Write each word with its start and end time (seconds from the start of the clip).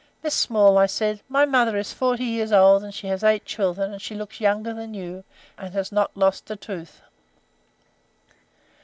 'Miss 0.23 0.33
Small,' 0.33 0.79
I 0.79 0.87
said, 0.87 1.21
'my 1.29 1.45
mother 1.45 1.77
is 1.77 1.93
forty 1.93 2.23
years 2.23 2.51
old, 2.51 2.83
and 2.83 2.91
she 2.91 3.05
has 3.05 3.23
eight 3.23 3.45
children, 3.45 3.91
and 3.91 4.01
she 4.01 4.15
looks 4.15 4.41
younger 4.41 4.73
than 4.73 4.95
you 4.95 5.03
do, 5.17 5.23
and 5.59 5.73
has 5.75 5.91
not 5.91 6.17
lost 6.17 6.49
a 6.49 6.55
tooth.' 6.55 7.03